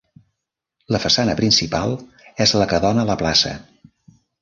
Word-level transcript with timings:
La 0.95 1.01
façana 1.03 1.35
principal 1.41 1.95
és 2.47 2.57
la 2.63 2.71
que 2.73 2.83
dóna 2.89 3.07
a 3.07 3.11
la 3.15 3.21
plaça. 3.25 3.57